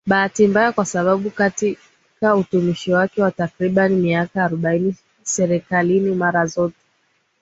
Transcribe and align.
bahati 0.07 0.47
mbaya 0.47 0.71
kwa 0.71 0.85
sababu 0.85 1.29
katika 1.31 2.35
utumishi 2.37 2.91
wake 2.91 3.21
wa 3.21 3.31
takribani 3.31 3.95
miaka 3.95 4.43
arobaini 4.45 4.95
serikalini 5.23 6.11
mara 6.15 6.45
zote 6.45 6.75